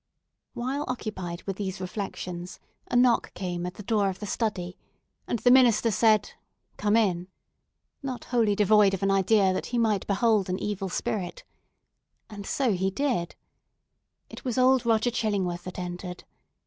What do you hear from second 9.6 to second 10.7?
he might behold an